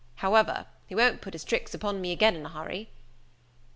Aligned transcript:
However, 0.15 0.65
he 0.87 0.95
won't 0.95 1.21
put 1.21 1.33
his 1.35 1.43
tricks 1.43 1.75
upon 1.75 2.01
me 2.01 2.11
again 2.11 2.35
in 2.35 2.43
a 2.47 2.49
hurry." 2.49 2.89